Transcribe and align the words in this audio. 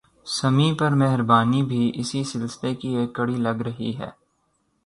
سمیع 0.27 0.73
پر 0.79 0.91
مہربانی 1.01 1.61
بھی 1.63 1.91
اسی 1.95 2.23
سلسلے 2.31 2.73
کی 2.75 2.95
ایک 2.95 3.13
کڑی 3.15 3.35
لگ 3.37 3.61
رہی 3.65 3.91
ہے 3.97 4.09